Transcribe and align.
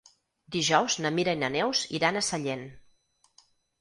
Dijous 0.53 0.95
na 1.05 1.11
Mira 1.19 1.35
i 1.37 1.39
na 1.43 1.49
Neus 1.57 1.81
iran 1.99 2.17
a 2.17 2.25
Sellent. 2.31 2.65